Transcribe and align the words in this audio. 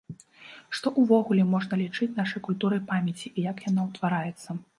Што 0.77 0.87
ўвогуле 1.01 1.45
можна 1.53 1.79
лічыць 1.83 2.09
нашай 2.21 2.43
культурай 2.49 2.83
памяці 2.89 3.33
і 3.37 3.45
як 3.51 3.57
яна 3.69 3.81
ўтвараецца? 3.91 4.49